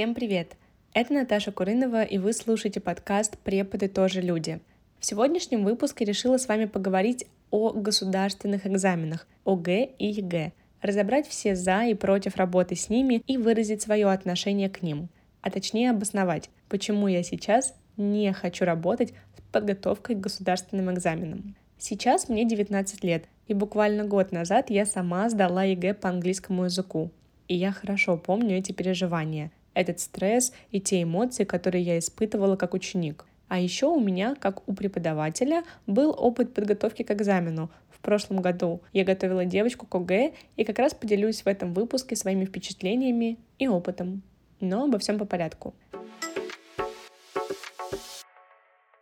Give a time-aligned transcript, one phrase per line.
[0.00, 0.56] Всем привет!
[0.94, 4.58] Это Наташа Курынова, и вы слушаете подкаст «Преподы тоже люди».
[4.98, 11.54] В сегодняшнем выпуске решила с вами поговорить о государственных экзаменах, ОГЭ и ЕГЭ, разобрать все
[11.54, 15.10] «за» и «против» работы с ними и выразить свое отношение к ним,
[15.42, 21.56] а точнее обосновать, почему я сейчас не хочу работать с подготовкой к государственным экзаменам.
[21.76, 27.10] Сейчас мне 19 лет, и буквально год назад я сама сдала ЕГЭ по английскому языку.
[27.48, 32.74] И я хорошо помню эти переживания, этот стресс и те эмоции, которые я испытывала как
[32.74, 33.26] ученик.
[33.48, 37.70] А еще у меня, как у преподавателя, был опыт подготовки к экзамену.
[37.90, 42.16] В прошлом году я готовила девочку к ОГЭ и как раз поделюсь в этом выпуске
[42.16, 44.22] своими впечатлениями и опытом.
[44.60, 45.74] Но обо всем по порядку.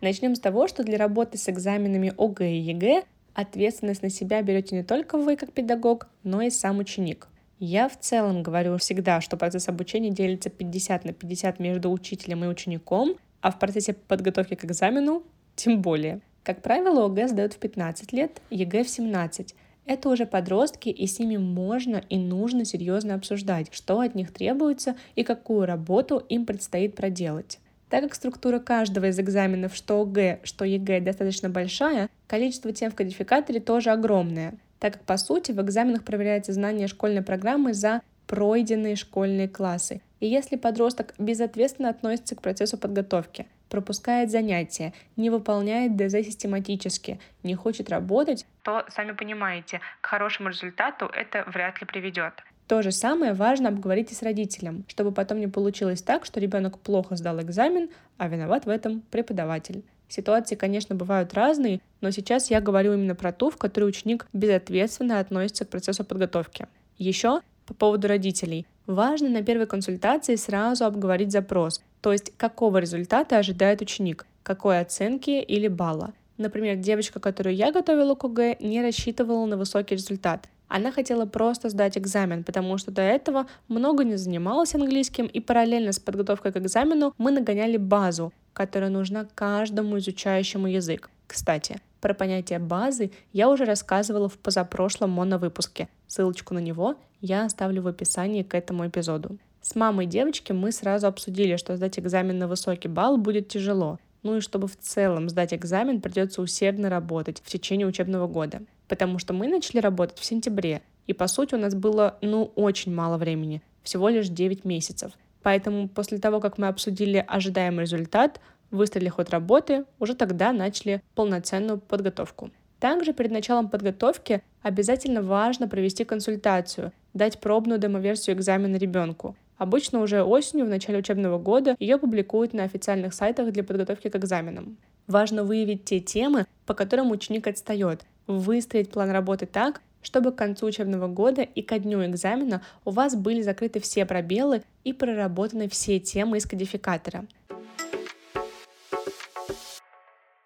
[0.00, 4.74] Начнем с того, что для работы с экзаменами ОГЭ и ЕГЭ ответственность на себя берете
[4.74, 7.28] не только вы как педагог, но и сам ученик.
[7.62, 12.48] Я в целом говорю всегда, что процесс обучения делится 50 на 50 между учителем и
[12.48, 15.22] учеником, а в процессе подготовки к экзамену
[15.56, 16.22] тем более.
[16.42, 19.54] Как правило, ОГЭ сдают в 15 лет, ЕГЭ в 17.
[19.84, 24.96] Это уже подростки, и с ними можно и нужно серьезно обсуждать, что от них требуется
[25.14, 27.58] и какую работу им предстоит проделать.
[27.90, 32.94] Так как структура каждого из экзаменов, что ОГЭ, что ЕГЭ, достаточно большая, количество тем в
[32.94, 38.96] кодификаторе тоже огромное, так как, по сути, в экзаменах проверяется знание школьной программы за пройденные
[38.96, 40.00] школьные классы.
[40.20, 47.54] И если подросток безответственно относится к процессу подготовки, пропускает занятия, не выполняет ДЗ систематически, не
[47.54, 52.34] хочет работать, то, сами понимаете, к хорошему результату это вряд ли приведет.
[52.68, 56.78] То же самое важно обговорить и с родителем, чтобы потом не получилось так, что ребенок
[56.78, 59.84] плохо сдал экзамен, а виноват в этом преподаватель.
[60.10, 65.20] Ситуации, конечно, бывают разные, но сейчас я говорю именно про ту, в которой ученик безответственно
[65.20, 66.66] относится к процессу подготовки.
[66.98, 68.66] Еще по поводу родителей.
[68.86, 75.30] Важно на первой консультации сразу обговорить запрос, то есть какого результата ожидает ученик, какой оценки
[75.30, 76.12] или балла.
[76.38, 80.48] Например, девочка, которую я готовила к ОГЭ, не рассчитывала на высокий результат.
[80.66, 85.92] Она хотела просто сдать экзамен, потому что до этого много не занималась английским, и параллельно
[85.92, 91.10] с подготовкой к экзамену мы нагоняли базу, которая нужна каждому изучающему язык.
[91.26, 95.88] Кстати, про понятие базы я уже рассказывала в позапрошлом моновыпуске.
[96.06, 99.38] Ссылочку на него я оставлю в описании к этому эпизоду.
[99.60, 103.98] С мамой девочки мы сразу обсудили, что сдать экзамен на высокий балл будет тяжело.
[104.22, 109.20] Ну и чтобы в целом сдать экзамен, придется усердно работать в течение учебного года потому
[109.20, 113.18] что мы начали работать в сентябре, и по сути у нас было, ну, очень мало
[113.18, 115.12] времени, всего лишь 9 месяцев.
[115.42, 118.40] Поэтому после того, как мы обсудили ожидаемый результат,
[118.70, 122.50] выстроили ход работы, уже тогда начали полноценную подготовку.
[122.78, 129.36] Также перед началом подготовки обязательно важно провести консультацию, дать пробную демоверсию экзамена ребенку.
[129.58, 134.16] Обычно уже осенью, в начале учебного года, ее публикуют на официальных сайтах для подготовки к
[134.16, 134.78] экзаменам.
[135.06, 140.66] Важно выявить те темы, по которым ученик отстает, выстроить план работы так, чтобы к концу
[140.66, 146.00] учебного года и ко дню экзамена у вас были закрыты все пробелы и проработаны все
[146.00, 147.26] темы из кодификатора.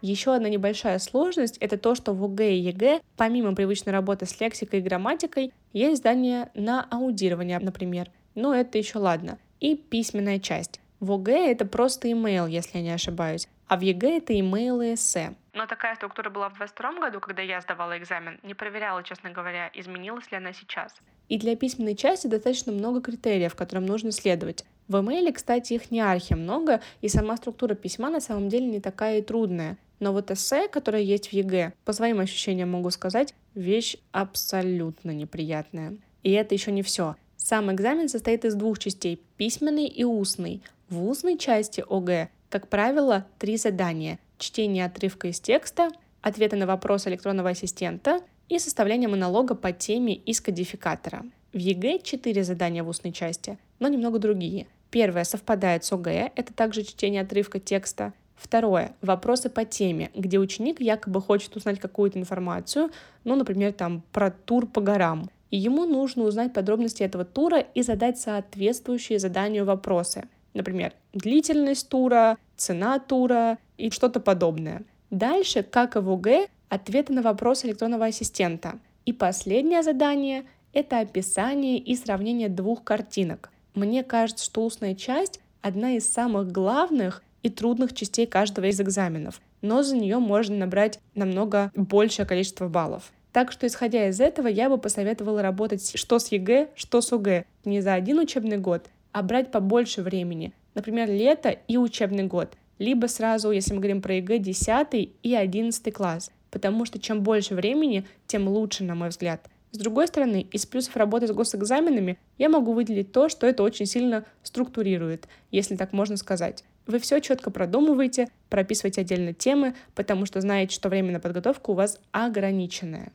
[0.00, 4.40] Еще одна небольшая сложность— это то, что в ОГЭ и ЕГЭ, помимо привычной работы с
[4.40, 8.08] лексикой и грамматикой, есть задание на аудирование, например.
[8.36, 9.38] Но это еще ладно.
[9.58, 10.80] И письменная часть.
[11.00, 14.94] В ОГЭ это просто имейл, если я не ошибаюсь, а в ЕГЭ это имейлы и
[14.94, 15.34] эссе.
[15.52, 18.38] Но такая структура была в 22 году, когда я сдавала экзамен.
[18.42, 20.94] Не проверяла, честно говоря, изменилась ли она сейчас.
[21.28, 24.64] И для письменной части достаточно много критериев, которым нужно следовать.
[24.88, 28.80] В имейле, кстати, их не архи много, и сама структура письма на самом деле не
[28.80, 29.76] такая и трудная.
[30.00, 35.96] Но вот эссе, которое есть в ЕГЭ, по своим ощущениям могу сказать, вещь абсолютно неприятная.
[36.22, 37.16] И это еще не все.
[37.36, 40.62] Сам экзамен состоит из двух частей– письменный и устный.
[40.88, 45.90] В устной части ОГЭ, как правило, три задания– чтение отрывка из текста,
[46.22, 51.24] ответы на вопросы электронного ассистента и составление монолога по теме из кодификатора.
[51.52, 54.66] В ЕГЭ четыре задания в устной части, но немного другие.
[54.90, 58.14] Первое совпадает с ОГЭ, это также чтение отрывка текста.
[58.34, 62.90] Второе– вопросы по теме, где ученик якобы хочет узнать какую-то информацию,
[63.24, 65.28] ну, например, там про тур по горам.
[65.50, 70.28] И ему нужно узнать подробности этого тура и задать соответствующие заданию вопросы.
[70.58, 74.82] Например, длительность тура, цена тура и что-то подобное.
[75.08, 78.80] Дальше, как и в ОГЭ, ответы на вопросы электронного ассистента.
[79.06, 83.52] И последнее задание— это описание и сравнение двух картинок.
[83.74, 89.40] Мне кажется, что устная часть— одна из самых главных и трудных частей каждого из экзаменов,
[89.62, 93.12] но за нее можно набрать намного большее количество баллов.
[93.30, 97.44] Так что, исходя из этого, я бы посоветовала работать что с ЕГЭ, что с ОГЭ.
[97.64, 100.52] Не за один учебный год, а брать побольше времени.
[100.74, 102.56] Например, лето и учебный год.
[102.78, 106.30] Либо сразу, если мы говорим про ЕГЭ, 10 и 11 класс.
[106.50, 109.48] Потому что чем больше времени, тем лучше, на мой взгляд.
[109.70, 113.84] С другой стороны, из плюсов работы с госэкзаменами я могу выделить то, что это очень
[113.84, 116.64] сильно структурирует, если так можно сказать.
[116.86, 121.74] Вы все четко продумываете, прописываете отдельно темы, потому что знаете, что время на подготовку у
[121.74, 123.12] вас ограниченное.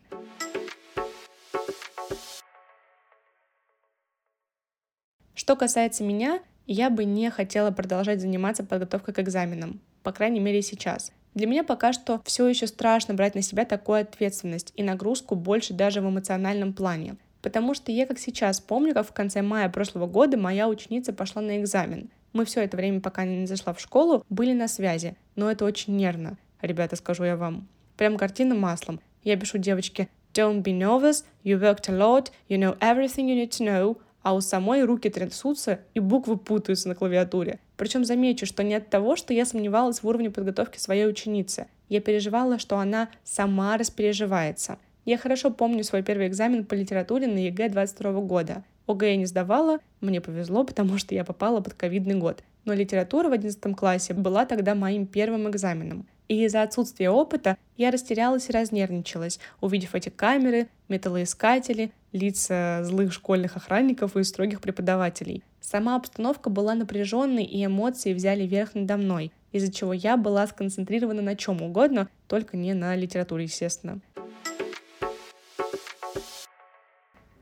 [5.35, 10.61] Что касается меня, я бы не хотела продолжать заниматься подготовкой к экзаменам, по крайней мере
[10.61, 11.11] сейчас.
[11.33, 15.73] Для меня пока что все еще страшно брать на себя такую ответственность и нагрузку больше
[15.73, 17.15] даже в эмоциональном плане.
[17.41, 21.41] Потому что я как сейчас помню, как в конце мая прошлого года моя ученица пошла
[21.41, 22.09] на экзамен.
[22.31, 25.95] Мы все это время, пока не зашла в школу, были на связи, но это очень
[25.95, 27.67] нервно, ребята, скажу я вам.
[27.97, 28.99] Прям картина маслом.
[29.23, 33.51] Я пишу девочке, Don't be nervous, you worked a lot, you know everything you need
[33.51, 37.59] to know, а у самой руки трясутся и буквы путаются на клавиатуре.
[37.77, 41.67] Причем замечу, что не от того, что я сомневалась в уровне подготовки своей ученицы.
[41.89, 44.79] Я переживала, что она сама распереживается.
[45.05, 48.63] Я хорошо помню свой первый экзамен по литературе на ЕГЭ 22 года.
[48.87, 52.43] ОГЭ я не сдавала, мне повезло, потому что я попала под ковидный год.
[52.65, 56.07] Но литература в 11 классе была тогда моим первым экзаменом.
[56.33, 63.55] И из-за отсутствия опыта я растерялась и разнервничалась, увидев эти камеры, металлоискатели, лица злых школьных
[63.55, 65.43] охранников и строгих преподавателей.
[65.61, 71.21] Сама обстановка была напряженной, и эмоции взяли верх надо мной, из-за чего я была сконцентрирована
[71.21, 73.99] на чем угодно, только не на литературе, естественно.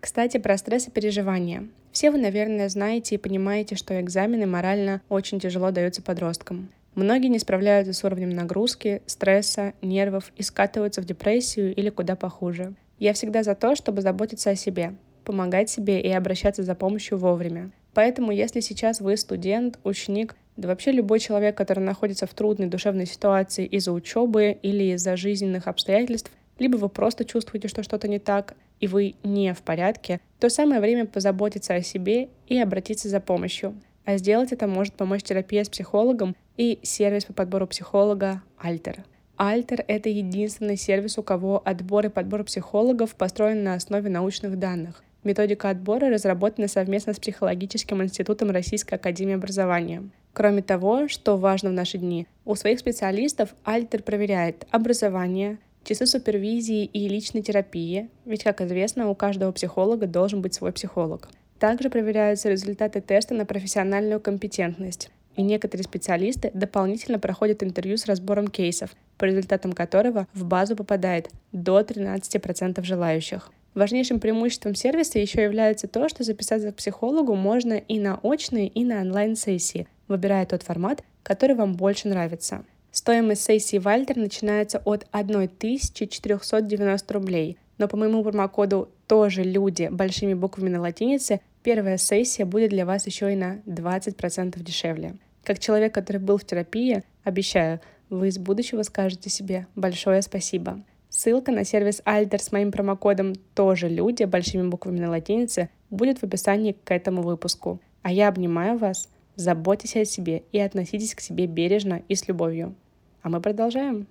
[0.01, 1.69] Кстати, про стресс и переживания.
[1.93, 6.69] Все вы, наверное, знаете и понимаете, что экзамены морально очень тяжело даются подросткам.
[6.95, 12.73] Многие не справляются с уровнем нагрузки, стресса, нервов и скатываются в депрессию или куда похуже.
[12.99, 17.71] Я всегда за то, чтобы заботиться о себе, помогать себе и обращаться за помощью вовремя.
[17.93, 23.05] Поэтому, если сейчас вы студент, ученик, да вообще любой человек, который находится в трудной душевной
[23.05, 26.29] ситуации из-за учебы или из-за жизненных обстоятельств,
[26.59, 30.81] либо вы просто чувствуете, что что-то не так, и вы не в порядке, то самое
[30.81, 33.75] время позаботиться о себе и обратиться за помощью.
[34.05, 39.03] А сделать это может помочь терапия с психологом и сервис по подбору психолога «Альтер».
[39.35, 45.03] Альтер— это единственный сервис, у кого отбор и подбор психологов построен на основе научных данных.
[45.23, 50.03] Методика отбора разработана совместно с Психологическим институтом Российской академии образования.
[50.33, 56.85] Кроме того, что важно в наши дни, у своих специалистов Альтер проверяет образование, часы супервизии
[56.85, 61.27] и личной терапии, ведь, как известно, у каждого психолога должен быть свой психолог.
[61.57, 68.47] Также проверяются результаты теста на профессиональную компетентность, и некоторые специалисты дополнительно проходят интервью с разбором
[68.47, 73.51] кейсов, по результатам которого в базу попадает до 13% желающих.
[73.73, 78.83] Важнейшим преимуществом сервиса еще является то, что записаться к психологу можно и на очные, и
[78.83, 82.65] на онлайн-сессии, выбирая тот формат, который вам больше нравится.
[82.91, 90.69] Стоимость сессии Вальтер начинается от 1490 рублей, но по моему промокоду тоже люди большими буквами
[90.69, 95.15] на латинице первая сессия будет для вас еще и на 20% дешевле.
[95.43, 97.79] Как человек, который был в терапии, обещаю,
[98.09, 100.83] вы из будущего скажете себе большое спасибо.
[101.09, 106.23] Ссылка на сервис Alter с моим промокодом «Тоже люди» большими буквами на латинице будет в
[106.23, 107.81] описании к этому выпуску.
[108.01, 112.75] А я обнимаю вас, заботьтесь о себе и относитесь к себе бережно и с любовью.
[113.21, 114.07] А мы продолжаем.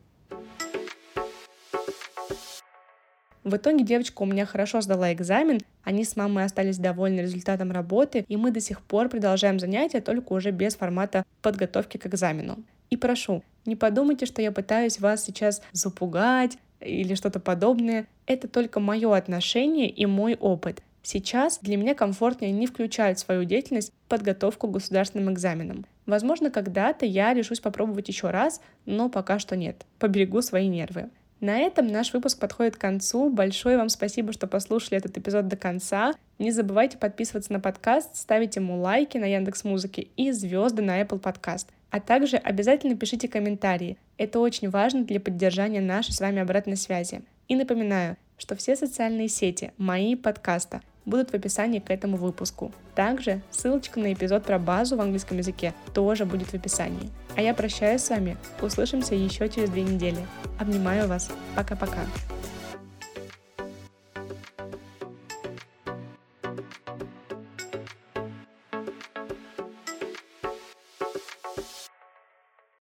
[3.42, 8.24] В итоге девочка у меня хорошо сдала экзамен, они с мамой остались довольны результатом работы,
[8.28, 12.58] и мы до сих пор продолжаем занятия, только уже без формата подготовки к экзамену.
[12.90, 18.06] И прошу, не подумайте, что я пытаюсь вас сейчас запугать или что-то подобное.
[18.26, 20.82] Это только мое отношение и мой опыт.
[21.02, 25.86] Сейчас для меня комфортнее не включать в свою деятельность подготовку к государственным экзаменам.
[26.04, 29.86] Возможно, когда-то я решусь попробовать еще раз, но пока что нет.
[29.98, 31.08] Поберегу свои нервы.
[31.40, 33.30] На этом наш выпуск подходит к концу.
[33.30, 36.12] Большое вам спасибо, что послушали этот эпизод до конца.
[36.38, 41.20] Не забывайте подписываться на подкаст, ставить ему лайки на Яндекс Музыке и звезды на Apple
[41.20, 41.66] Podcast.
[41.90, 43.96] А также обязательно пишите комментарии.
[44.18, 47.22] Это очень важно для поддержания нашей с вами обратной связи.
[47.48, 52.72] И напоминаю, что все социальные сети, мои подкаста будут в описании к этому выпуску.
[52.94, 57.10] Также ссылочка на эпизод про базу в английском языке тоже будет в описании.
[57.36, 58.36] А я прощаюсь с вами.
[58.62, 60.26] Услышимся еще через две недели.
[60.58, 61.30] Обнимаю вас.
[61.54, 62.00] Пока-пока.